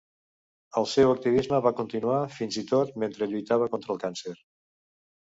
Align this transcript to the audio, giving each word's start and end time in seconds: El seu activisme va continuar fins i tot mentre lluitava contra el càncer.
El 0.79 0.85
seu 0.93 1.09
activisme 1.15 1.59
va 1.65 1.71
continuar 1.79 2.15
fins 2.37 2.57
i 2.61 2.63
tot 2.71 2.95
mentre 3.03 3.27
lluitava 3.35 3.67
contra 3.75 3.93
el 3.97 4.01
càncer. 4.05 4.33